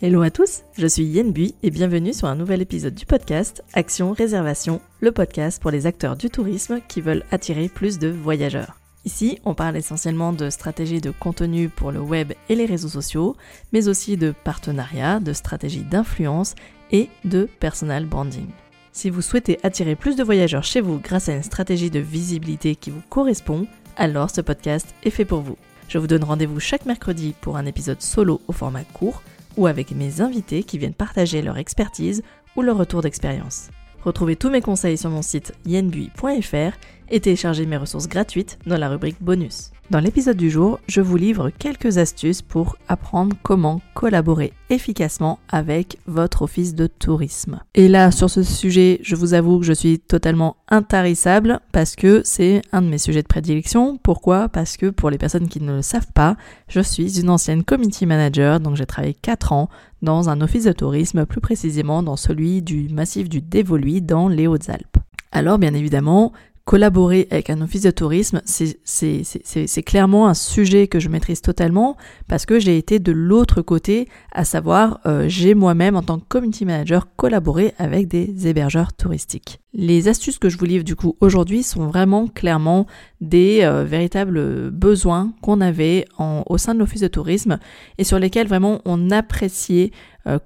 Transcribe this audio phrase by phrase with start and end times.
[0.00, 3.64] Hello à tous, je suis Yen Bui et bienvenue sur un nouvel épisode du podcast
[3.72, 8.78] Action Réservation, le podcast pour les acteurs du tourisme qui veulent attirer plus de voyageurs.
[9.04, 13.36] Ici, on parle essentiellement de stratégies de contenu pour le web et les réseaux sociaux,
[13.72, 16.54] mais aussi de partenariats, de stratégies d'influence
[16.92, 18.46] et de personal branding.
[18.92, 22.76] Si vous souhaitez attirer plus de voyageurs chez vous grâce à une stratégie de visibilité
[22.76, 25.58] qui vous correspond, alors ce podcast est fait pour vous.
[25.88, 29.22] Je vous donne rendez-vous chaque mercredi pour un épisode solo au format court
[29.58, 32.22] ou avec mes invités qui viennent partager leur expertise
[32.56, 33.68] ou leur retour d'expérience.
[34.04, 36.78] Retrouvez tous mes conseils sur mon site yenbui.fr
[37.10, 39.70] et téléchargez mes ressources gratuites dans la rubrique bonus.
[39.90, 45.96] Dans l'épisode du jour, je vous livre quelques astuces pour apprendre comment collaborer efficacement avec
[46.06, 47.60] votre office de tourisme.
[47.74, 52.20] Et là, sur ce sujet, je vous avoue que je suis totalement intarissable parce que
[52.22, 53.96] c'est un de mes sujets de prédilection.
[53.96, 54.50] Pourquoi?
[54.50, 56.36] Parce que pour les personnes qui ne le savent pas,
[56.68, 59.70] je suis une ancienne community manager, donc j'ai travaillé 4 ans
[60.02, 64.46] dans un office de tourisme, plus précisément dans celui du massif du Dévoluy dans les
[64.46, 64.98] Hautes-Alpes.
[65.30, 66.32] Alors bien évidemment,
[66.68, 71.96] collaborer avec un office de tourisme, c'est clairement un sujet que je maîtrise totalement
[72.28, 76.26] parce que j'ai été de l'autre côté, à savoir euh, j'ai moi-même en tant que
[76.28, 79.60] community manager collaboré avec des hébergeurs touristiques.
[79.72, 82.86] Les astuces que je vous livre du coup aujourd'hui sont vraiment clairement
[83.22, 87.58] des euh, véritables besoins qu'on avait au sein de l'office de tourisme
[87.96, 89.90] et sur lesquels vraiment on appréciait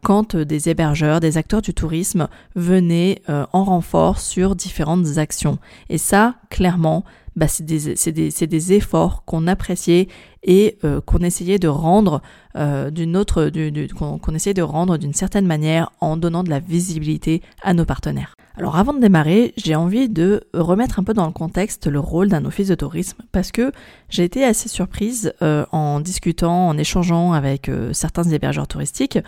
[0.03, 5.59] quand des hébergeurs, des acteurs du tourisme venaient euh, en renfort sur différentes actions.
[5.89, 10.09] Et ça, clairement, bah, c'est des, des, des, efforts qu'on appréciait
[10.43, 12.21] et euh, qu'on essayait de rendre
[12.55, 13.51] d'une autre,
[13.95, 18.35] qu'on essayait de rendre d'une certaine manière en donnant de la visibilité à nos partenaires.
[18.59, 22.29] Alors avant de démarrer, j'ai envie de remettre un peu dans le contexte le rôle
[22.29, 23.73] d'un office de tourisme parce que
[24.11, 29.19] j'ai été assez surprise euh, en discutant, en échangeant avec euh, certains hébergeurs touristiques,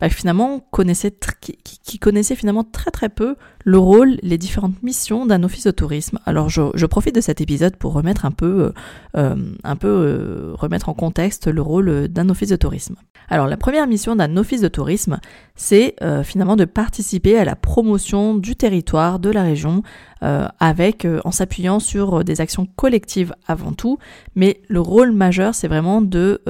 [0.00, 0.68] bah, finalement
[1.40, 6.18] qui, connaissaient finalement très très peu le rôle, les différentes missions d'un office de tourisme.
[6.26, 8.72] Alors je, profite de cet épisode pour remettre un peu,
[9.16, 12.96] euh, remettre en contexte le rôle d'un office de tourisme.
[13.30, 15.18] Alors la première mission d'un office de tourisme,
[15.54, 19.82] c'est finalement de participer à la promotion du territoire territoire, de la région,
[20.22, 23.98] euh, avec euh, en s'appuyant sur euh, des actions collectives avant tout.
[24.34, 26.40] Mais le rôle majeur, c'est vraiment de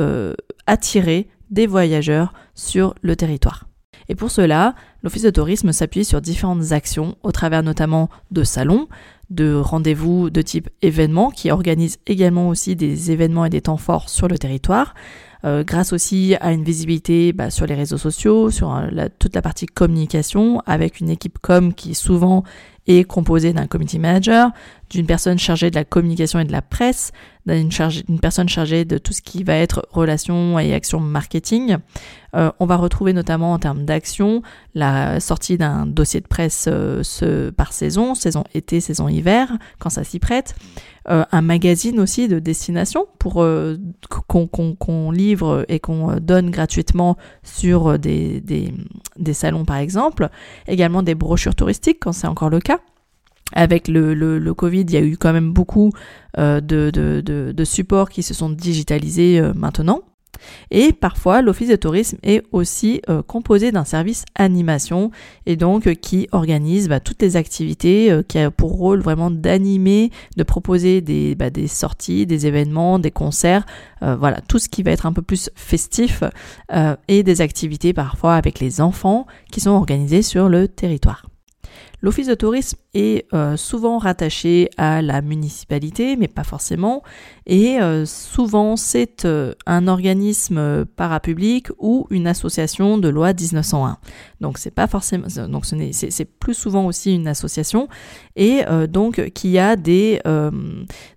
[0.67, 3.67] attirer des voyageurs sur le territoire.
[4.09, 8.89] Et pour cela, l'Office de tourisme s'appuie sur différentes actions, au travers notamment de salons,
[9.31, 14.09] de rendez-vous de type événements, qui organisent également aussi des événements et des temps forts
[14.09, 14.95] sur le territoire,
[15.45, 19.43] euh, grâce aussi à une visibilité bah, sur les réseaux sociaux, sur euh, toute la
[19.43, 22.45] partie communication, avec une équipe com qui souvent
[22.87, 24.51] est composée d'un community manager,
[24.91, 27.13] d'une personne chargée de la communication et de la presse,
[27.47, 31.79] d'une personne chargée de tout ce qui va être relations et actions marketing.
[32.37, 34.43] Euh, on va retrouver notamment en termes d'action
[34.75, 40.05] la sortie d'un dossier de presse ce, par saison, saison été, saison hiver, quand ça
[40.05, 40.55] s'y prête.
[41.11, 43.77] Euh, un magazine aussi de destination pour euh,
[44.09, 48.73] qu'on livre et qu'on euh, donne gratuitement sur des,
[49.17, 50.29] des, salons par exemple.
[50.67, 52.81] Également des brochures touristiques quand c'est encore le cas.
[53.53, 55.93] Avec le, le, Covid, il y a eu quand même beaucoup
[56.37, 60.03] de, de, de, de supports qui se sont digitalisés maintenant.
[60.71, 65.11] Et parfois, l'office de tourisme est aussi euh, composé d'un service animation
[65.47, 69.31] et donc euh, qui organise bah, toutes les activités, euh, qui a pour rôle vraiment
[69.31, 73.65] d'animer, de proposer des, bah, des sorties, des événements, des concerts,
[74.19, 76.23] voilà, tout ce qui va être un peu plus festif
[77.09, 81.25] et des activités parfois avec les enfants qui sont organisées sur le territoire.
[82.03, 87.03] L'office de tourisme est euh, souvent rattaché à la municipalité, mais pas forcément,
[87.47, 93.99] et euh, souvent c'est euh, un organisme parapublic ou une association de loi 1901.
[94.41, 97.89] Donc c'est pas forcément, donc ce n'est, c'est, plus souvent aussi une association,
[98.37, 100.21] et donc qui a des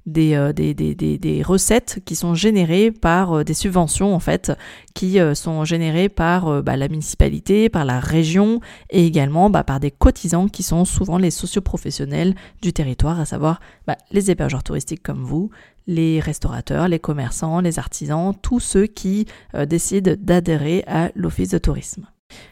[0.05, 4.53] des, des, des, des, recettes qui sont générées par des subventions en fait,
[4.93, 9.91] qui sont générées par bah, la municipalité, par la région, et également bah, par des
[9.91, 11.31] cotisants qui sont souvent les
[11.67, 15.51] socioprofessionnels du territoire, à savoir bah, les hébergeurs touristiques comme vous,
[15.85, 21.57] les restaurateurs, les commerçants, les artisans, tous ceux qui euh, décident d'adhérer à l'office de
[21.57, 22.07] tourisme.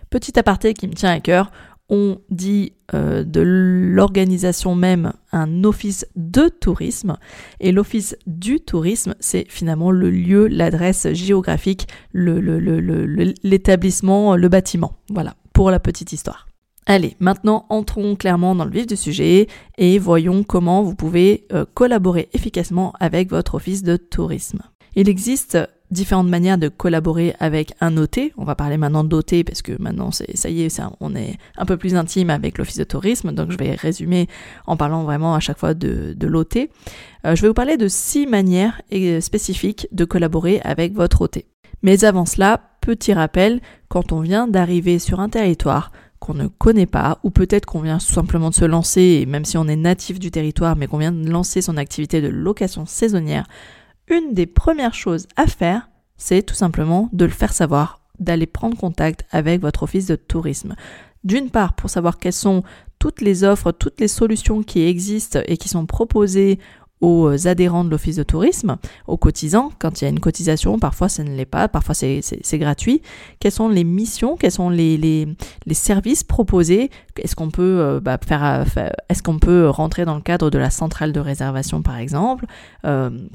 [0.09, 1.51] Petit aparté qui me tient à cœur,
[1.88, 7.17] on dit euh, de l'organisation même un office de tourisme
[7.59, 14.94] et l'office du tourisme c'est finalement le lieu, l'adresse géographique, l'établissement, le bâtiment.
[15.09, 16.47] Voilà, pour la petite histoire.
[16.87, 19.47] Allez, maintenant entrons clairement dans le vif du sujet
[19.79, 24.61] et voyons comment vous pouvez euh, collaborer efficacement avec votre office de tourisme.
[24.95, 25.57] Il existe
[25.89, 28.31] différentes manières de collaborer avec un OT.
[28.37, 31.65] On va parler maintenant d'OT parce que maintenant c'est ça y est, on est un
[31.65, 33.31] peu plus intime avec l'office de tourisme.
[33.31, 34.27] Donc je vais résumer
[34.67, 36.57] en parlant vraiment à chaque fois de, l'OT.
[37.25, 38.79] Euh, je vais vous parler de six manières
[39.21, 41.43] spécifiques de collaborer avec votre OT.
[41.81, 43.59] Mais avant cela, petit rappel,
[43.89, 45.91] quand on vient d'arriver sur un territoire,
[46.25, 49.68] qu'on ne connaît pas, ou peut-être qu'on vient simplement de se lancer, même si on
[49.68, 53.45] est natif du territoire, mais qu'on vient de lancer son activité de location saisonnière,
[54.07, 58.75] une des premières choses à faire, c'est tout simplement de le faire savoir, d'aller prendre
[58.75, 60.75] contact avec votre office de tourisme.
[61.24, 62.63] D'une part, pour savoir quelles sont
[62.98, 66.60] toutes les offres, toutes les solutions qui existent et qui sont proposées
[67.01, 68.77] aux euh, adhérents de l'office de tourisme,
[69.07, 72.21] aux cotisants, quand il y a une cotisation, parfois ça ne l'est pas, parfois c'est
[72.53, 73.01] gratuit.
[73.39, 75.27] Quelles sont les missions, quels sont les,
[75.71, 76.89] services proposés?
[77.18, 80.57] Est-ce qu'on peut euh, bah, euh, faire, est-ce qu'on peut rentrer dans le cadre de
[80.57, 82.45] la centrale de réservation par exemple?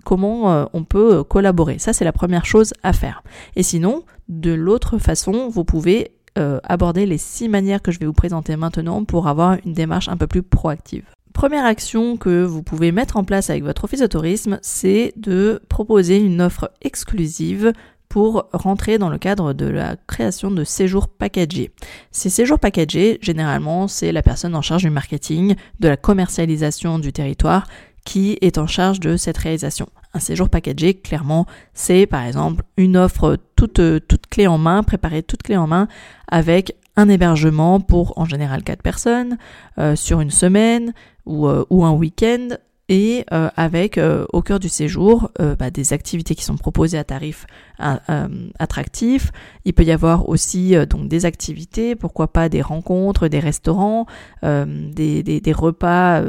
[0.04, 1.78] Comment on peut collaborer?
[1.78, 3.22] Ça c'est la première chose à faire.
[3.56, 8.12] Et sinon, de l'autre façon, vous pouvez aborder les six manières que je vais vous
[8.12, 11.04] présenter maintenant pour avoir une démarche un peu plus proactive.
[11.32, 15.62] Première action que vous pouvez mettre en place avec votre office de tourisme, c'est de
[15.68, 17.72] proposer une offre exclusive
[18.08, 21.70] pour rentrer dans le cadre de la création de séjours packagés.
[22.10, 27.12] Ces séjours packagés, généralement, c'est la personne en charge du marketing, de la commercialisation du
[27.12, 27.68] territoire
[28.04, 29.88] qui est en charge de cette réalisation.
[30.12, 33.80] Un séjour packagé, clairement, c'est par exemple une offre toute,
[34.28, 35.86] clé en main, préparée toute clé en main,
[36.26, 39.38] avec un hébergement pour en général quatre personnes
[39.78, 40.92] euh, sur une semaine
[41.26, 42.48] ou, euh, ou un week-end
[42.88, 44.00] et euh, avec
[44.32, 47.46] au cœur du séjour bah, des activités qui sont proposées à tarifs
[47.78, 49.30] attractifs.
[49.64, 54.06] Il peut y avoir aussi donc des activités, pourquoi pas des rencontres, des restaurants,
[54.42, 56.20] des, des, des, repas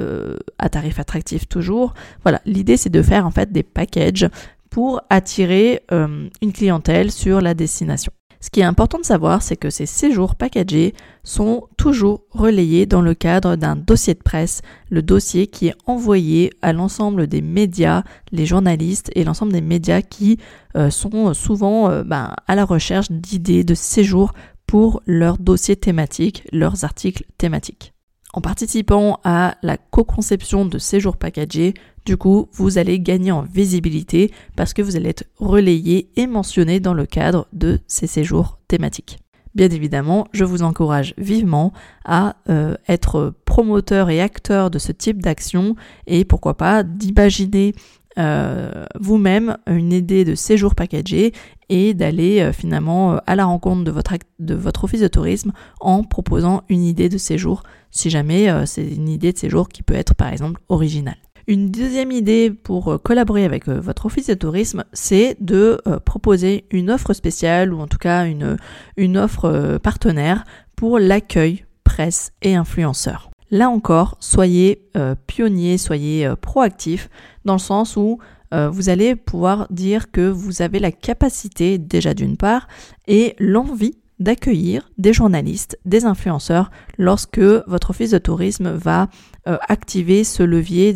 [0.60, 1.96] à tarifs attractifs toujours.
[2.22, 4.30] Voilà, l'idée c'est de faire en fait des packages
[4.70, 8.12] pour attirer une clientèle sur la destination.
[8.42, 13.02] Ce qui est important de savoir, c'est que ces séjours packagés sont toujours relayés dans
[13.02, 18.04] le cadre d'un dossier de presse, le dossier qui est envoyé à l'ensemble des médias,
[18.32, 20.40] les journalistes et l'ensemble des médias qui
[20.76, 24.34] euh, sont souvent euh, ben, à la recherche d'idées de séjours
[24.66, 27.94] pour leurs dossiers thématiques, leurs articles thématiques.
[28.34, 31.74] En participant à la co-conception de séjours packagés,
[32.06, 36.80] du coup, vous allez gagner en visibilité parce que vous allez être relayé et mentionné
[36.80, 39.20] dans le cadre de ces séjours thématiques.
[39.54, 41.74] Bien évidemment, je vous encourage vivement
[42.06, 45.76] à euh, être promoteur et acteur de ce type d'action
[46.08, 47.74] et pourquoi pas d'imaginer
[48.18, 51.34] euh, vous-même une idée de séjour packagé
[51.70, 55.52] et d'aller euh, finalement à la rencontre de votre, de votre office de tourisme
[55.82, 59.96] en proposant une idée de séjour si jamais c'est une idée de séjour qui peut
[59.96, 61.18] être par exemple originale.
[61.48, 66.00] Une deuxième idée pour euh, collaborer avec euh, votre office de tourisme, c'est de euh,
[66.00, 68.58] proposer une offre spéciale ou en tout cas une,
[68.98, 70.44] une offre partenaire
[70.76, 73.30] pour l'accueil presse et influenceurs.
[73.50, 74.90] Là encore, soyez
[75.28, 77.10] pionniers, soyez proactifs
[77.44, 78.18] dans le sens où
[78.54, 82.70] vous allez pouvoir dire que vous avez la capacité déjà d'une part
[83.08, 89.10] et l'envie d'accueillir des journalistes, des influenceurs lorsque votre office de tourisme va
[89.48, 90.94] euh, activer ce levier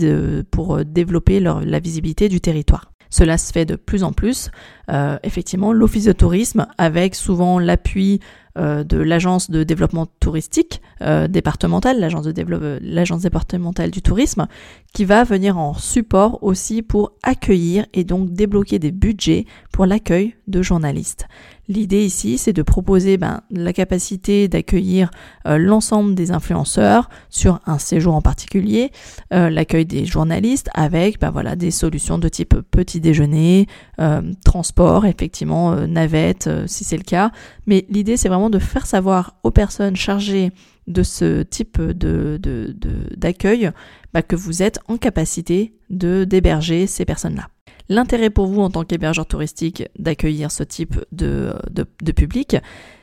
[0.51, 2.91] pour euh, développer la visibilité du territoire.
[3.09, 4.51] Cela se fait de plus en plus.
[4.91, 8.19] Euh, effectivement, l'office de tourisme, avec souvent l'appui
[8.57, 10.81] de l'agence de développement touristique
[11.27, 14.47] départementale, l'agence départementale du tourisme,
[14.93, 20.35] qui va venir en support aussi pour accueillir et donc débloquer des budgets pour l'accueil
[20.47, 21.27] de journalistes.
[21.67, 25.09] L'idée ici, c'est de proposer ben, la capacité d'accueillir
[25.47, 28.91] euh, l'ensemble des influenceurs sur un séjour en particulier,
[29.33, 33.67] euh, l'accueil des journalistes avec ben, voilà, des solutions de type petit déjeuner,
[33.99, 37.31] euh, transport, effectivement, navette si c'est le cas.
[37.65, 40.51] Mais l'idée, c'est vraiment de faire savoir aux personnes chargées
[40.87, 41.81] de ce type
[43.17, 43.71] d'accueil
[44.13, 47.47] bah, que vous êtes en capacité de d'héberger ces personnes-là.
[47.89, 51.53] L'intérêt pour vous en tant qu'hébergeur touristique d'accueillir ce type de,
[52.15, 52.57] public,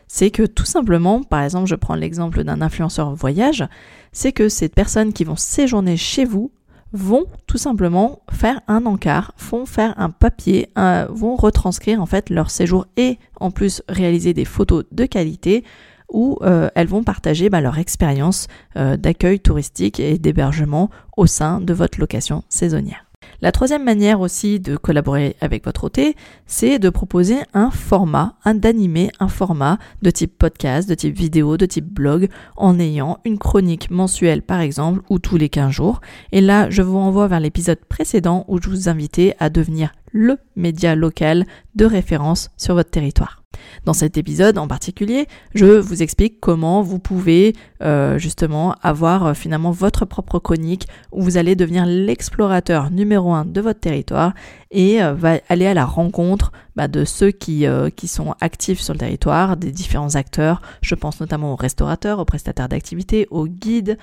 [0.09, 3.65] c'est que tout simplement, par exemple, je prends l'exemple d'un influenceur voyage,
[4.13, 6.51] c'est que ces personnes qui vont séjourner chez vous
[6.93, 10.69] vont tout simplement faire un encart, vont faire un papier,
[11.09, 15.65] vont retranscrire en fait leur séjour et en plus réaliser des photos de qualité
[16.13, 18.47] où euh, elles vont partager bah, leur expérience
[18.77, 23.07] euh, d'accueil touristique et d'hébergement au sein de votre location saisonnière.
[23.41, 26.15] La troisième manière aussi de collaborer avec votre hôtel,
[26.47, 31.67] c'est de proposer un format, d'animer un format de type podcast, de type vidéo, de
[31.67, 36.01] type blog, en ayant une chronique mensuelle par exemple, ou tous les 15 jours.
[36.31, 40.39] Et là, je vous renvoie vers l'épisode précédent où je vous invitais à devenir le
[40.57, 43.43] média local de référence sur votre territoire.
[43.85, 49.35] Dans cet épisode en particulier, je vous explique comment vous pouvez euh, justement avoir euh,
[49.35, 54.35] finalement votre propre chronique où vous allez devenir l'explorateur numéro un de votre territoire
[54.71, 55.15] et euh,
[55.49, 59.71] aller à la rencontre bah, de ceux qui, qui sont actifs sur le territoire, des
[59.73, 60.63] différents acteurs.
[60.83, 63.99] Je pense notamment aux restaurateurs, aux prestataires d'activités, aux guides,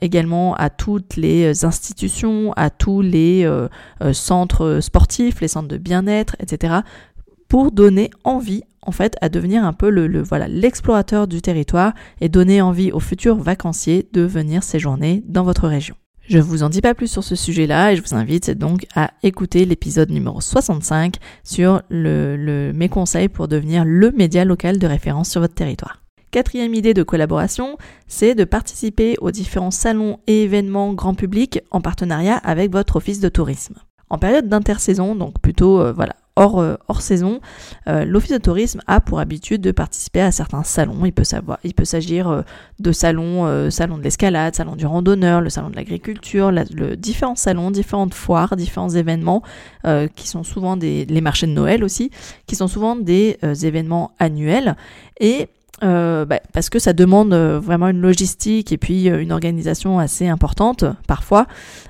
[0.00, 3.48] également à toutes les institutions, à tous les
[4.12, 6.80] centres sportifs, les centres de bien-être, etc
[7.52, 12.30] pour donner envie en fait à devenir un peu le, voilà l'explorateur du territoire et
[12.30, 15.94] donner envie aux futurs vacanciers de venir séjourner dans votre région.
[16.28, 18.86] Je ne vous en dis pas plus sur ce sujet-là et je vous invite donc
[18.94, 24.86] à écouter l'épisode numéro 65 sur le, mes conseils pour devenir le média local de
[24.86, 26.00] référence sur votre territoire.
[26.30, 27.76] Quatrième idée de collaboration,
[28.06, 33.20] c'est de participer aux différents salons et événements grand public en partenariat avec votre office
[33.20, 33.74] de tourisme.
[34.08, 37.40] En période d'intersaison, donc plutôt euh, voilà hors, euh, hors saison,
[37.88, 41.04] euh, l'Office de tourisme a pour habitude de participer à certains salons.
[41.04, 42.42] Il peut, savoir, il peut s'agir euh,
[42.78, 47.70] de salons, salon de l'escalade, salon du randonneur, le salon de l'agriculture, le, différents salons,
[47.70, 49.42] différentes foires, différents événements
[50.16, 52.10] qui sont souvent des les marchés de Noël aussi,
[52.46, 54.76] qui sont souvent des événements annuels
[55.20, 55.48] et
[55.82, 59.98] euh, bah, parce que ça demande euh, vraiment une logistique et puis euh, une organisation
[59.98, 61.46] assez importante parfois,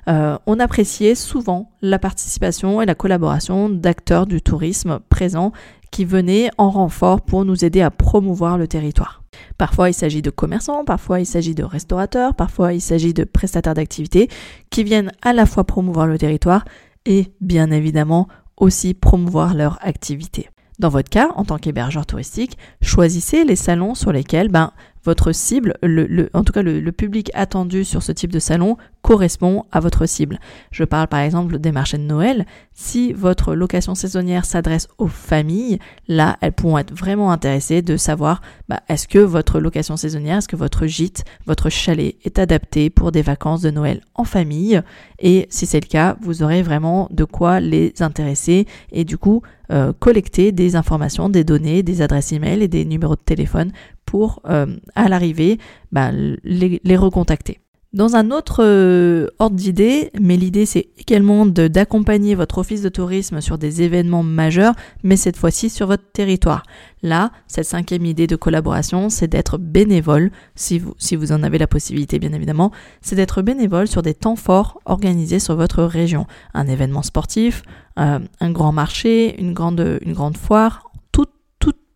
[0.07, 5.53] on appréciait souvent la participation et la collaboration d'acteurs du tourisme présents
[5.91, 9.23] qui venaient en renfort pour nous aider à promouvoir le territoire.
[9.59, 13.75] Parfois il s'agit de commerçants, parfois il s'agit de restaurateurs, parfois il s'agit de prestataires
[13.75, 14.29] d'activités
[14.71, 16.65] qui viennent à la fois promouvoir le territoire
[17.07, 20.49] et bien évidemment aussi promouvoir leur activité.
[20.79, 24.73] Dans votre cas, en tant qu'hébergeur touristique, choisissez les salons sur lesquels ben,
[25.05, 29.65] votre cible, le, en tout cas le, public attendu sur ce type de salon correspond
[29.73, 30.39] à votre cible.
[30.71, 32.47] Je parle par exemple des marchés de Noël.
[32.73, 38.43] Si votre location saisonnière s'adresse aux familles, là, elles pourront être vraiment intéressées de savoir
[38.69, 43.11] bah, est-ce que votre location saisonnière, est-ce que votre gîte, votre chalet est adapté pour
[43.11, 44.81] des vacances de Noël en famille?
[45.19, 49.43] Et si c'est le cas, vous aurez vraiment de quoi les intéresser et du coup
[49.73, 53.73] euh, collecter des informations, des données, des adresses e-mail et des numéros de téléphone
[54.13, 55.57] pour, euh, à l'arrivée,
[55.91, 57.61] bah, les, recontacter.
[57.95, 63.41] Dans un autre euh, ordre d'idée, mais l'idée c'est également d'accompagner votre office de tourisme
[63.41, 66.63] sur des événements majeurs, mais cette fois-ci sur votre territoire.
[67.03, 71.57] Là, cette cinquième idée de collaboration, c'est d'être bénévole, si vous, si vous en avez
[71.57, 76.27] la possibilité bien évidemment, c'est d'être bénévole sur des temps forts organisés sur votre région.
[76.53, 77.63] Un événement sportif,
[77.99, 80.92] euh, un grand marché, une grande, une grande foire,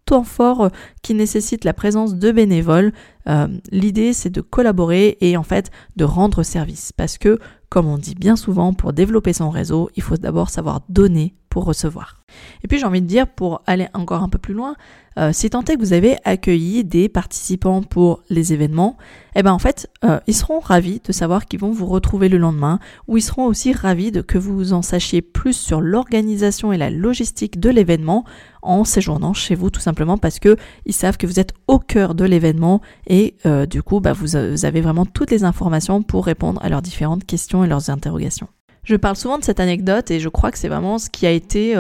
[0.07, 0.69] temps fort euh,
[1.03, 2.93] qui nécessite la présence de bénévoles.
[3.29, 6.93] Euh, l'idée, c'est de collaborer et en fait de rendre service.
[6.93, 10.81] Parce que, comme on dit bien souvent, pour développer son réseau, il faut d'abord savoir
[10.89, 11.35] donner
[11.65, 12.23] recevoir.
[12.63, 14.77] Et puis j'ai envie de dire, pour aller encore un peu plus loin,
[15.19, 18.99] euh, si tant est que vous avez accueilli des participants pour les événements,
[19.35, 22.37] eh ben en fait, euh, ils seront ravis de savoir qu'ils vont vous retrouver le
[22.37, 26.77] lendemain, ou ils seront aussi ravis de que vous en sachiez plus sur l'organisation et
[26.77, 28.25] la logistique de l'événement
[28.61, 32.15] en séjournant chez vous, tout simplement parce que ils savent que vous êtes au cœur
[32.15, 36.61] de l'événement et euh, du coup, bah, vous avez vraiment toutes les informations pour répondre
[36.63, 38.49] à leurs différentes questions et leurs interrogations.
[38.87, 41.31] Je parle souvent de cette anecdote et je crois que c'est vraiment ce qui a
[41.31, 41.75] été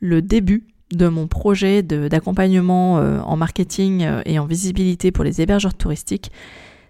[0.00, 5.40] le début de mon projet d'accompagnement euh, en marketing euh, et en visibilité pour les
[5.40, 6.30] hébergeurs touristiques,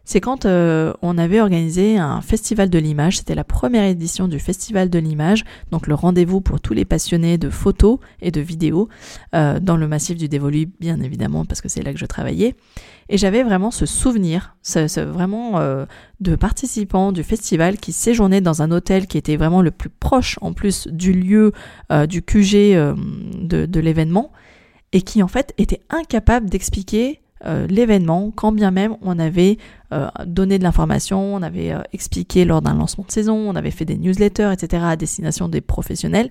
[0.04, 3.18] c'est quand euh, on avait organisé un festival de l'image.
[3.18, 7.38] C'était la première édition du festival de l'image, donc le rendez-vous pour tous les passionnés
[7.38, 8.88] de photos et de vidéos
[9.32, 12.54] dans le massif du Dévolu, bien évidemment, parce que c'est là que je travaillais.
[13.09, 14.56] Et j'avais vraiment ce souvenir,
[14.97, 15.85] vraiment euh,
[16.21, 20.38] de participants du festival qui séjournaient dans un hôtel qui était vraiment le plus proche
[20.40, 21.52] en plus du lieu,
[21.90, 22.94] euh, du QG euh,
[23.38, 24.32] de, de l'événement,
[24.92, 27.21] et qui en fait étaient incapables d'expliquer
[27.68, 29.58] l'événement, quand bien même on avait
[30.26, 33.96] donné de l'information, on avait expliqué lors d'un lancement de saison, on avait fait des
[33.96, 34.82] newsletters, etc.
[34.87, 36.30] à destination des professionnels.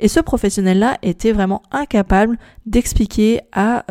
[0.00, 3.84] Et ce professionnel-là était vraiment incapable d'expliquer à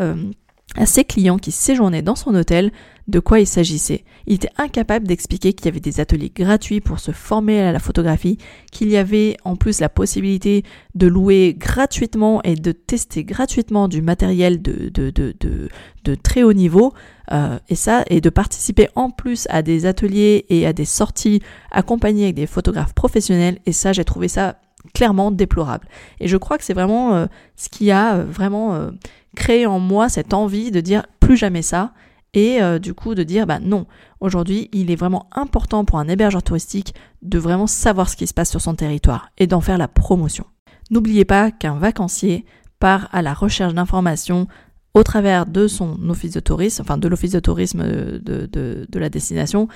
[0.76, 2.72] à ses clients qui séjournaient dans son hôtel
[3.08, 4.04] de quoi il s'agissait.
[4.28, 7.80] Il était incapable d'expliquer qu'il y avait des ateliers gratuits pour se former à la
[7.80, 8.38] photographie,
[8.72, 10.64] qu'il y avait en plus la possibilité
[10.96, 16.94] de louer gratuitement et de tester gratuitement du matériel de, très haut niveau,
[17.32, 21.42] euh, et ça, et de participer en plus à des ateliers et à des sorties
[21.72, 24.58] accompagnées avec des photographes professionnels, et ça, j'ai trouvé ça
[24.94, 25.88] clairement déplorable.
[26.20, 27.26] Et je crois que c'est vraiment euh,
[27.56, 28.90] ce qui a euh, vraiment
[29.36, 31.94] créer en moi cette envie de dire plus jamais ça
[32.34, 33.86] et euh, du coup de dire bah non,
[34.20, 38.34] aujourd'hui il est vraiment important pour un hébergeur touristique de vraiment savoir ce qui se
[38.34, 40.46] passe sur son territoire et d'en faire la promotion.
[40.92, 42.46] N'oubliez pas qu'un vacancier
[42.80, 44.48] part à la recherche d'informations
[44.94, 49.10] au travers de son office de tourisme, enfin de l'office de tourisme de, de, la
[49.10, 49.68] destination,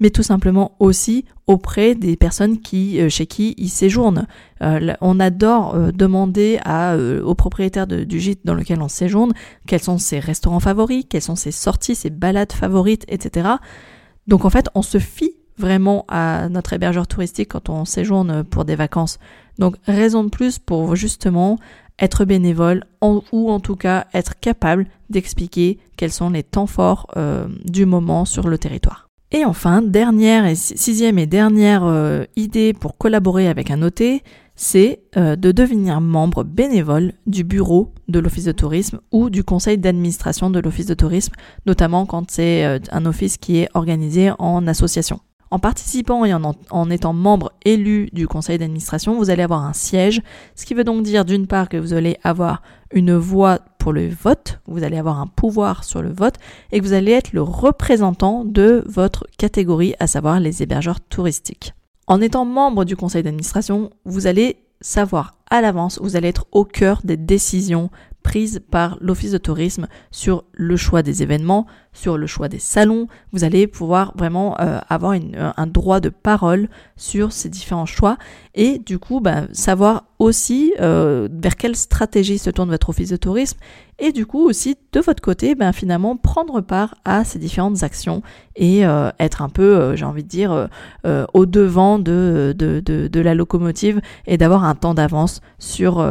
[0.00, 4.26] mais tout simplement aussi auprès des personnes qui, euh, chez qui il séjourne.
[4.62, 9.32] Euh, on adore euh, demander à, au propriétaire du gîte dans lequel on séjourne
[9.66, 13.48] quels sont ses restaurants favoris, quelles sont ses sorties, ses balades favorites, etc.
[14.26, 18.64] Donc en fait, on se fie vraiment à notre hébergeur touristique quand on séjourne pour
[18.64, 19.18] des vacances.
[19.58, 21.58] Donc raison de plus pour justement
[21.98, 27.46] être bénévole ou en tout cas être capable d'expliquer quels sont les temps forts euh,
[27.64, 29.08] du moment sur le territoire.
[29.30, 34.20] Et enfin, dernière et sixième et dernière euh, idée pour collaborer avec un OT,
[34.54, 39.78] c'est euh, de devenir membre bénévole du bureau de l'office de tourisme ou du conseil
[39.78, 41.34] d'administration de l'office de tourisme,
[41.66, 45.20] notamment quand c'est un office qui est organisé en association.
[45.50, 50.22] En participant et en, étant membre élu du conseil d'administration, vous allez avoir un siège,
[50.56, 54.08] ce qui veut donc dire d'une part que vous allez avoir une voix pour le
[54.08, 56.36] vote, vous allez avoir un pouvoir sur le vote
[56.72, 61.74] et que vous allez être le représentant de votre catégorie, à savoir les hébergeurs touristiques.
[62.06, 66.64] En étant membre du conseil d'administration, vous allez savoir à l'avance, vous allez être au
[66.64, 67.90] cœur des décisions
[68.24, 73.06] prise par l'Office de tourisme sur le choix des événements, sur le choix des salons.
[73.30, 78.16] Vous allez pouvoir vraiment euh, avoir euh, un droit de parole sur ces différents choix
[78.54, 83.16] et du coup bah, savoir aussi euh, vers quelle stratégie se tourne votre Office de
[83.16, 83.58] tourisme
[83.98, 88.22] et du coup aussi de votre côté ben, finalement prendre part à ces différentes actions
[88.56, 88.82] et
[89.18, 90.68] être un peu j'ai envie de dire
[91.04, 96.06] au devant de, de, de, de, la locomotive et d'avoir un temps d'avance sur,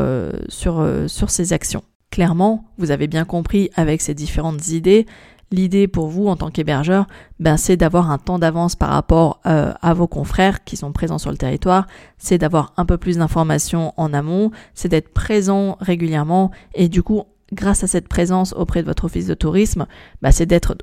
[0.49, 1.83] sur, sur ces actions.
[2.13, 5.07] Clairement, vous avez bien compris avec ces différentes idées,
[5.53, 7.07] l'idée pour vous en tant qu'hébergeur,
[7.39, 11.17] ben, c'est d'avoir un temps d'avance par rapport euh, à vos confrères qui sont présents
[11.17, 11.87] sur le territoire,
[12.17, 16.51] c'est d'avoir un peu plus d'informations en amont, c'est d'être présent régulièrement.
[16.73, 17.23] Et du coup
[17.53, 19.85] grâce à cette présence auprès de votre office de tourisme,
[20.21, 20.75] ben, c'est d'être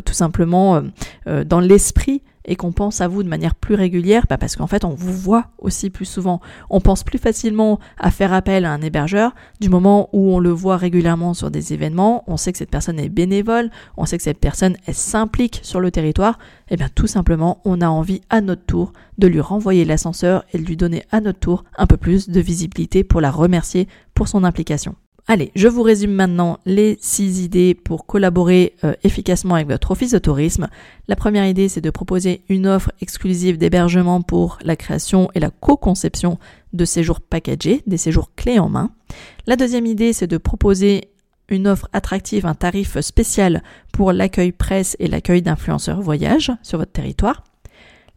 [0.00, 0.80] tout simplement euh,
[1.26, 4.66] euh, dans l'esprit et qu'on pense à vous de manière plus régulière, bah parce qu'en
[4.66, 6.40] fait on vous voit aussi plus souvent.
[6.70, 10.50] On pense plus facilement à faire appel à un hébergeur du moment où on le
[10.50, 14.24] voit régulièrement sur des événements, on sait que cette personne est bénévole, on sait que
[14.24, 18.40] cette personne s'implique sur le territoire, et eh bien tout simplement on a envie à
[18.40, 21.96] notre tour de lui renvoyer l'ascenseur et de lui donner à notre tour un peu
[21.96, 24.96] plus de visibilité pour la remercier pour son implication.
[25.28, 30.10] Allez, je vous résume maintenant les six idées pour collaborer euh, efficacement avec votre office
[30.10, 30.68] de tourisme.
[31.06, 35.50] La première idée, c'est de proposer une offre exclusive d'hébergement pour la création et la
[35.50, 36.38] co-conception
[36.72, 38.90] de séjours packagés, des séjours clés en main.
[39.46, 41.12] La deuxième idée, c'est de proposer
[41.48, 46.92] une offre attractive, un tarif spécial pour l'accueil presse et l'accueil d'influenceurs voyage sur votre
[46.92, 47.44] territoire.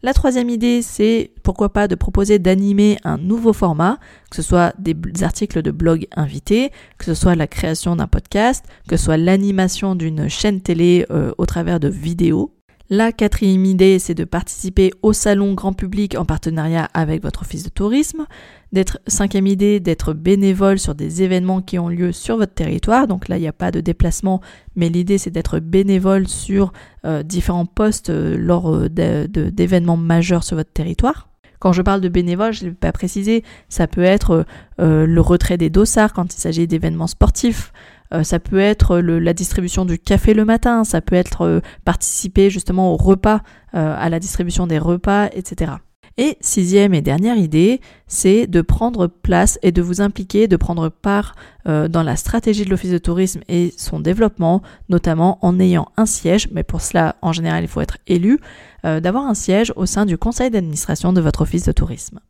[0.06, 3.98] La troisième idée, c'est pourquoi pas de proposer d'animer un nouveau format,
[4.30, 8.64] que ce soit des articles de blog invités, que ce soit la création d'un podcast,
[8.86, 12.55] que ce soit l'animation d'une chaîne télé euh, au travers de vidéos.
[12.88, 17.64] La quatrième idée, c'est de participer au salon grand public en partenariat avec votre office
[17.64, 18.26] de tourisme.
[18.72, 23.08] D'être cinquième idée, d'être bénévole sur des événements qui ont lieu sur votre territoire.
[23.08, 24.40] Donc là, il n'y a pas de déplacement,
[24.76, 26.72] mais l'idée c'est d'être bénévole sur
[27.04, 31.28] euh, différents postes euh, lors euh, d'événements majeurs sur votre territoire.
[31.58, 34.44] Quand je parle de bénévole, je ne l'ai pas précisé, ça peut être
[34.78, 37.72] le retrait des dossards quand il s'agit d'événements sportifs,
[38.12, 42.50] euh, ça peut être la distribution du café le matin, ça peut être euh, participer
[42.50, 43.40] justement au repas,
[43.74, 45.72] euh, à la distribution des repas, etc.
[46.18, 50.88] Et sixième et dernière idée, c'est de prendre place et de vous impliquer, de prendre
[50.88, 51.34] part
[51.66, 56.48] dans la stratégie de l'Office de tourisme et son développement, notamment en ayant un siège,
[56.52, 58.38] mais pour cela, en général, il faut être élu,
[58.82, 62.20] d'avoir un siège au sein du conseil d'administration de votre Office de tourisme.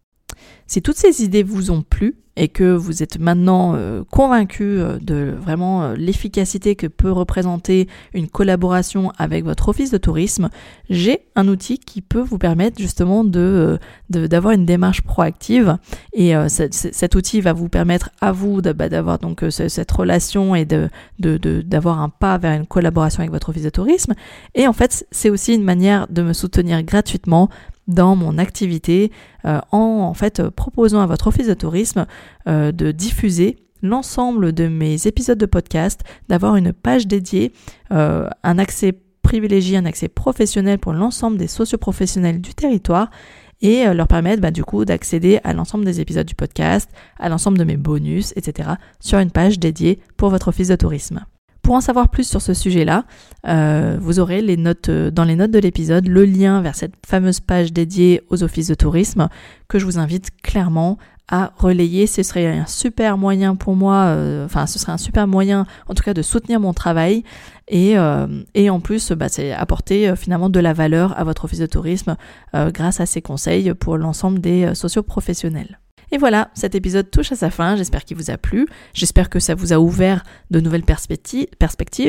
[0.66, 4.98] Si toutes ces idées vous ont plu et que vous êtes maintenant euh, convaincu euh,
[5.00, 10.50] de vraiment euh, l'efficacité que peut représenter une collaboration avec votre office de tourisme,
[10.90, 13.78] j'ai un outil qui peut vous permettre justement de
[14.10, 15.78] d'avoir une démarche proactive.
[16.12, 20.88] Et cet outil va vous permettre à vous bah, d'avoir donc cette relation et de
[21.18, 24.14] d'avoir un pas vers une collaboration avec votre office de tourisme.
[24.54, 27.50] Et en fait c'est aussi une manière de me soutenir gratuitement
[27.88, 29.12] dans mon activité
[29.44, 32.06] euh, en fait proposant à votre office de tourisme
[32.48, 37.52] euh, de diffuser l'ensemble de mes épisodes de podcast, d'avoir une page dédiée,
[37.92, 43.10] euh, un accès privilégié, un accès professionnel pour l'ensemble des socioprofessionnels du territoire
[43.62, 47.56] et leur permettre bah, du coup d'accéder à l'ensemble des épisodes du podcast, à l'ensemble
[47.56, 48.70] de mes bonus, etc.
[49.00, 51.24] sur une page dédiée pour votre office de tourisme.
[51.66, 53.06] Pour en savoir plus sur ce sujet-là,
[53.48, 56.94] euh, vous aurez les notes, euh, dans les notes de l'épisode le lien vers cette
[57.04, 59.28] fameuse page dédiée aux offices de tourisme
[59.66, 62.06] que je vous invite clairement à relayer.
[62.06, 65.94] Ce serait un super moyen pour moi, euh, enfin ce serait un super moyen en
[65.94, 67.24] tout cas de soutenir mon travail
[67.66, 67.96] et,
[68.54, 72.14] et en plus bah, c'est apporter finalement de la valeur à votre office de tourisme
[72.54, 75.80] grâce à ces conseils pour l'ensemble des socioprofessionnels.
[76.12, 79.40] Et voilà, cet épisode touche à sa fin, j'espère qu'il vous a plu, j'espère que
[79.40, 81.48] ça vous a ouvert de nouvelles perspectives,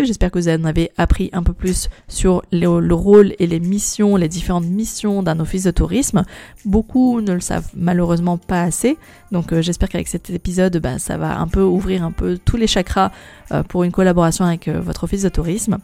[0.05, 4.15] j'espère que vous en avez appris un peu plus sur le, rôle et les missions,
[4.15, 6.25] les différentes missions d'un office de tourisme.
[6.63, 8.97] Beaucoup ne le savent malheureusement pas assez,
[9.31, 12.57] donc euh, j'espère qu'avec cet épisode, bah, ça va un peu ouvrir un peu tous
[12.57, 13.11] les chakras
[13.51, 15.77] euh, pour une collaboration avec euh, votre office de tourisme.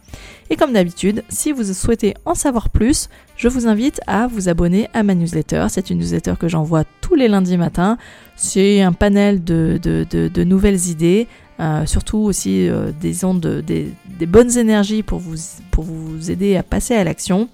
[0.50, 4.88] Et comme d'habitude, si vous souhaitez en savoir plus, je vous invite à vous abonner
[4.94, 5.66] à ma newsletter.
[5.70, 7.98] C'est une newsletter que j'envoie tous les lundis matins.
[8.36, 11.28] C'est un panel de, nouvelles idées,
[11.60, 13.94] euh, surtout aussi euh, des ondes, des,
[14.26, 15.36] bonnes énergies pour vous,
[15.72, 17.50] pour vous aider à passer à l'action.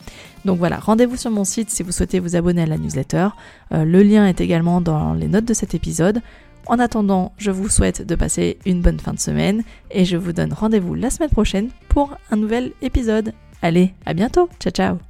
[0.46, 3.30] Donc voilà, rendez-vous sur mon site si vous souhaitez vous abonner à la newsletter.
[3.74, 6.22] Euh, le lien est également dans les notes de cet épisode.
[6.66, 10.34] En attendant, je vous souhaite de passer une bonne fin de semaine et je vous
[10.34, 13.34] donne rendez-vous la semaine prochaine pour un nouvel épisode.
[13.62, 15.09] Allez, à bientôt, ciao ciao